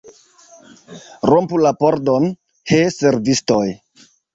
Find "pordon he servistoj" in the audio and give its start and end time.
1.85-3.65